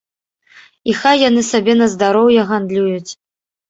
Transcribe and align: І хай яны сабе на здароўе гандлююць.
І 0.93 0.95
хай 1.03 1.23
яны 1.29 1.45
сабе 1.51 1.79
на 1.85 1.91
здароўе 1.95 2.51
гандлююць. 2.53 3.11